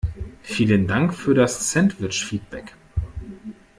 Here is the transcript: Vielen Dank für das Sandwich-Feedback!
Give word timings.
Vielen 0.41 0.87
Dank 0.87 1.13
für 1.13 1.35
das 1.35 1.69
Sandwich-Feedback! 1.71 2.73